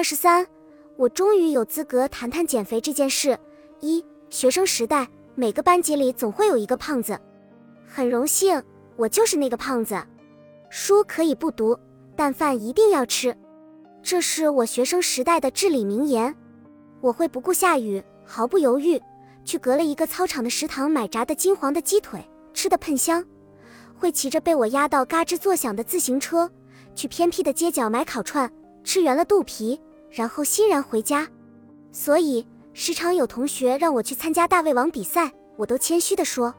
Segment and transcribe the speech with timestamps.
[0.00, 0.46] 二十三，
[0.96, 3.38] 我终于有资格谈谈减肥这件事。
[3.80, 7.20] 一，学生时代，每个班级里总会有一个胖子，
[7.86, 8.62] 很荣幸，
[8.96, 10.02] 我就是那个胖子。
[10.70, 11.78] 书可以不读，
[12.16, 13.36] 但饭一定要吃，
[14.02, 16.34] 这是我学生时代的至理名言。
[17.02, 18.98] 我会不顾下雨，毫不犹豫
[19.44, 23.22] 去隔了一个操场的食堂买炸的金黄的鸡腿，吃的喷香。
[23.98, 26.50] 会骑着被我压到嘎吱作响的自行车，
[26.94, 28.50] 去偏僻的街角买烤串，
[28.82, 29.78] 吃圆了肚皮，
[30.10, 31.28] 然后欣然回家。
[31.92, 36.54] 所以时常有同学让我去参加大胃王比赛，我都谦虚地说，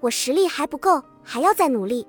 [0.00, 2.06] 我实力还不够，还要再努力。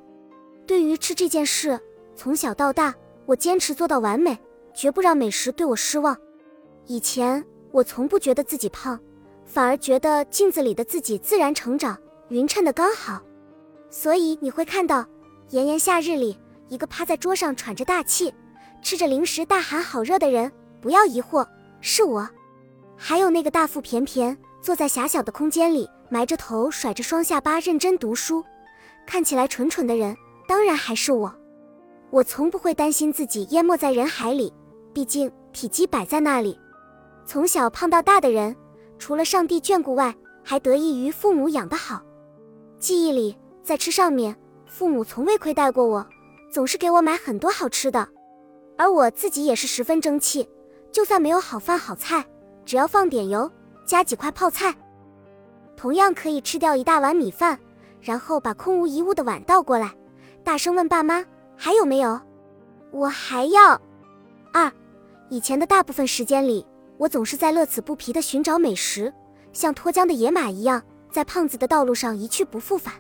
[0.68, 1.80] 对于吃这件事，
[2.16, 2.94] 从小到大，
[3.26, 4.38] 我坚持做到完美，
[4.74, 6.16] 绝不让美食对我失望。
[6.86, 9.00] 以前我从不觉得自己胖，
[9.46, 11.98] 反而觉得镜子里的自己自然成长，
[12.30, 13.22] 匀称的刚好。
[13.90, 15.06] 所以你会看到，
[15.50, 16.38] 炎炎夏日里，
[16.70, 18.34] 一个趴在桌上喘着大气，
[18.82, 20.50] 吃着零食大喊“好热”的人，
[20.82, 21.48] 不要疑惑，
[21.80, 22.28] 是我。
[22.98, 28.44] 还有那个大腹便便坐在狭小的空间里，埋着头，甩着双下巴认真读书，
[29.06, 30.16] 看起来蠢蠢的人。
[30.48, 31.34] 当然还是我，
[32.10, 34.54] 我从不会担心自己淹没在人海里，
[34.92, 36.60] 毕竟体积摆在那里。
[37.26, 38.54] 从小胖到大的人，
[39.00, 42.02] 除了上帝眷顾外，还得益于父母养得好。
[42.80, 44.36] 记忆里，在吃上面，
[44.66, 46.06] 父母从未亏待过我，
[46.52, 48.08] 总是给我买很多好吃的。
[48.78, 50.50] 而我自己也是十分争气，
[50.92, 52.26] 就算没有好饭好菜，
[52.66, 53.50] 只要放点油，
[53.86, 54.76] 加几块泡菜，
[55.76, 57.58] 同样可以吃掉一大碗米饭，
[58.02, 59.94] 然后把空无一物的碗倒过来。
[60.44, 61.26] 大声问爸妈
[61.56, 62.20] 还有没有？
[62.92, 63.80] 我还要。
[64.52, 64.72] 二，
[65.30, 66.66] 以前的大部分时间里，
[66.98, 69.14] 我总是在乐此不疲地寻找美食，
[69.54, 72.96] 像脱缰的野马一样，在胖子的道路上一去不复返。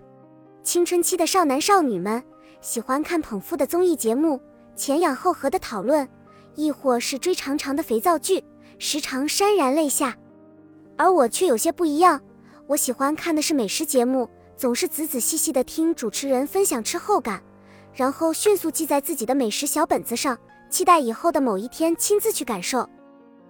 [0.63, 2.23] 青春期的少男少女们
[2.61, 4.39] 喜欢看捧腹的综艺节目，
[4.75, 6.07] 前仰后合的讨论，
[6.55, 8.43] 亦或是追长长的肥皂剧，
[8.79, 10.17] 时常潸然泪下。
[10.97, 12.21] 而我却有些不一样，
[12.67, 14.29] 我喜欢看的是美食节目。
[14.57, 17.41] 总是仔仔细细地听主持人分享吃后感，
[17.95, 20.37] 然后迅速记在自己的美食小本子上，
[20.69, 22.87] 期待以后的某一天亲自去感受。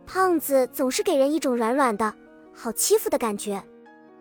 [0.05, 2.13] 胖子总是给人一种软软的
[2.53, 3.61] 好欺负的感觉，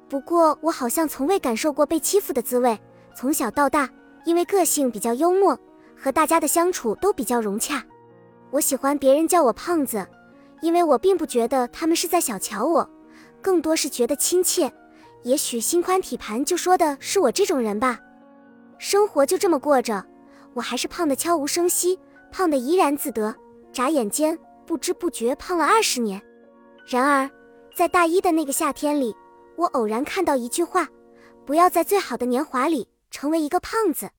[0.09, 2.77] 不过我好像从未感受过被欺负的滋味。
[3.15, 3.89] 从小到大，
[4.25, 5.57] 因为个性比较幽默，
[5.97, 7.85] 和大家的相处都比较融洽。
[8.51, 10.07] 我喜欢别人叫我胖子，
[10.61, 12.89] 因为我并不觉得他们是在小瞧我，
[13.41, 14.73] 更多是觉得亲切。
[15.23, 18.01] 也许心宽体盘就说的是我这种人吧，
[18.79, 20.05] 生活就这么过着，
[20.55, 21.99] 我还是胖的悄无声息，
[22.33, 23.35] 胖的怡然自得，
[23.73, 26.21] 眨眼间不知不觉胖了二十年。
[26.87, 27.31] 然而，
[27.75, 29.15] 在大一的那个夏天里，
[29.57, 30.89] 我偶然看到一句话：
[31.45, 34.11] 不要在最好的年华里成为一个胖子。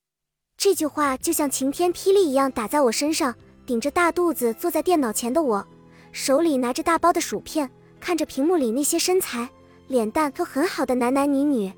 [0.56, 3.34] 这句话就像晴天霹雳一样打在我身上，
[3.72, 5.66] 顶着大肚子坐在电脑前的我，
[6.12, 9.48] 手里拿着大包的薯片，看着屏幕里那些身材。
[9.88, 11.72] 脸蛋都很好的男男女女，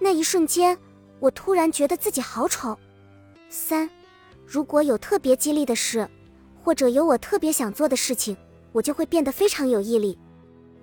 [0.00, 0.76] 那一瞬间，
[1.20, 2.76] 我突然觉得自己好丑。
[3.48, 3.88] 三，
[4.44, 6.08] 如果有特别激励的事，
[6.64, 8.36] 或者有我特别想做的事情，
[8.72, 10.18] 我就会变得非常有毅力。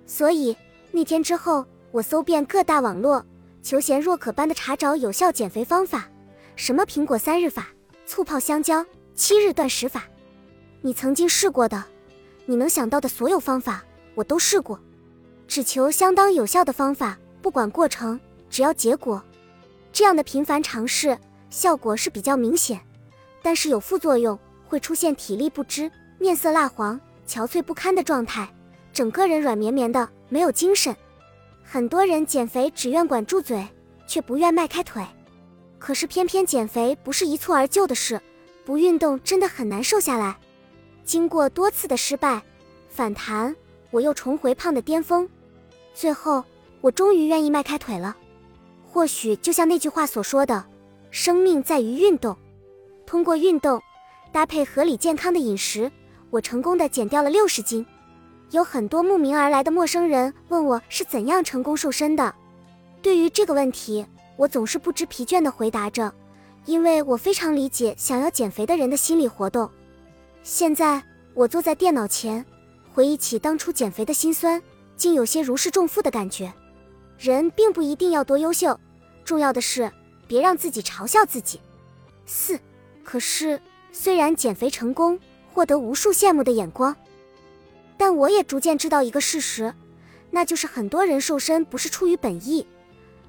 [0.06, 0.56] 所以
[0.92, 3.22] 那天之后，我搜遍各大网络，
[3.62, 6.08] 求贤若渴般的查找有效减肥方法，
[6.54, 7.68] 什么苹果三日法、
[8.06, 8.82] 醋泡香蕉、
[9.16, 10.04] 七日断食法，
[10.82, 11.82] 你曾经试过的，
[12.44, 13.82] 你能想到的所有方法，
[14.14, 14.78] 我都试过。
[15.48, 19.24] 只求相当有效的方法，不管过程，只要结果。
[19.90, 21.16] 这样的频繁尝试，
[21.48, 22.78] 效果是比较明显，
[23.42, 28.46] 但是有副作用，会出现体力不支、面色蜡黄、憔悴不堪的状态，
[28.92, 30.94] 整个人软绵绵的，没有精神。
[31.64, 33.66] 很多人减肥只愿管住嘴，
[34.06, 35.02] 却不愿迈开腿。
[35.78, 38.20] 可是偏偏减肥不是一蹴而就的事，
[38.66, 40.36] 不运动真的很难瘦下来。
[41.04, 42.42] 经过多次的失败、
[42.88, 43.54] 反弹，
[43.92, 45.26] 我又重回胖的巅峰。
[45.94, 46.44] 最后，
[46.80, 48.16] 我终于愿意迈开腿了。
[48.84, 50.64] 或许就像那句话所说的，
[51.12, 52.36] 生命在于运动。
[53.06, 53.80] 通过运动，
[54.32, 55.88] 搭配合理健康的饮食，
[56.30, 57.86] 我成功的减掉了六十斤。
[58.50, 62.34] 有很多慕名而来的陌生人问我是怎样成功瘦身的。
[63.00, 64.04] 对于这个问题，
[64.36, 66.12] 我总是不知疲倦的回答着，
[66.66, 69.70] 因为我非常理解想要减肥的人的心理活动。
[70.42, 71.02] 现在，
[71.32, 72.44] 我坐在电脑前，
[72.92, 74.62] 回忆起当初减肥的辛酸。
[74.96, 76.50] 竟有些如释重负的感觉。
[77.18, 78.80] 人并不一定要多优秀，
[79.24, 79.92] 重要的是
[80.26, 81.60] 别让自己嘲笑自己。
[82.24, 82.58] 四，
[83.04, 83.60] 可是
[83.92, 85.20] 虽然减肥成功，
[85.52, 86.96] 获得无数羡慕的眼光，
[87.98, 89.74] 但我也逐渐知道一个事实，
[90.30, 92.66] 那就是很多人瘦身不是出于本意，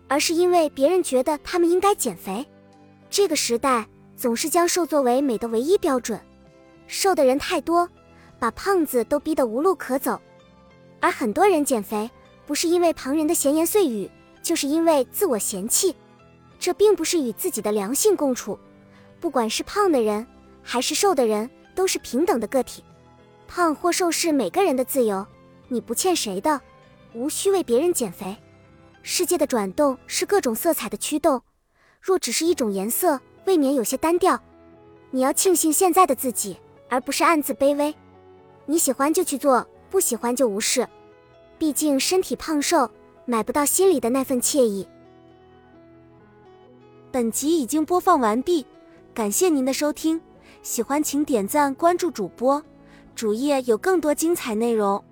[0.08, 2.46] 而是因为别人觉得他们应该减肥。
[3.10, 6.20] 这个时代总是将瘦作为美的唯一标准，
[6.88, 7.90] 瘦的人太多，
[8.40, 10.20] 把胖子都逼得无路可走。
[11.00, 12.10] 而很多人减肥，
[12.46, 14.10] 不是因为旁人的闲言碎语，
[14.42, 15.96] 就是因为自我嫌弃。
[16.60, 18.58] 这并不是与自己的良性共处。
[19.20, 20.26] 不管是胖的人
[20.62, 22.84] 还是瘦的人，都是平等的个体。
[23.48, 25.26] 胖或瘦是每个人的自由，
[25.68, 26.60] 你不欠谁的，
[27.14, 28.36] 无需为别人减肥。
[29.04, 31.42] 世界的转动是各种色彩的驱动，
[32.02, 34.40] 若只是一种颜色，未免有些单调。
[35.12, 36.58] 你要庆幸现在的自己，
[36.90, 37.94] 而不是暗自卑微。
[38.66, 40.88] 你喜欢就去做，不喜欢就无视。
[41.58, 42.90] 毕竟身体胖瘦
[43.26, 44.88] 买不到心里的那份惬意。
[47.12, 48.66] 本集已经播放完毕，
[49.14, 50.22] 感谢您的收听，
[50.62, 52.62] 喜欢请点赞关注主播，
[53.16, 55.04] 主页有更多精彩内容。